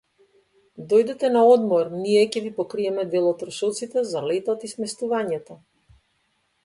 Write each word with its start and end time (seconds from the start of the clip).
Дојдете 0.93 1.29
на 1.33 1.43
одмор, 1.49 1.91
ние 2.05 2.23
ќе 2.35 2.43
ви 2.45 2.51
покриеме 2.61 3.05
дел 3.11 3.29
од 3.33 3.39
трошоците 3.43 4.05
за 4.15 4.25
летот 4.31 4.67
и 4.69 4.71
сместувањето 4.73 5.59